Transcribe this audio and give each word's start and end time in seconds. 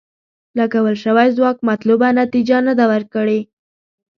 لګول 0.57 0.95
شوی 1.03 1.27
ځواک 1.37 1.57
مطلوبه 1.69 2.07
نتیجه 2.21 2.57
نه 2.67 2.73
ده 2.79 2.85
ورکړې. 2.91 3.39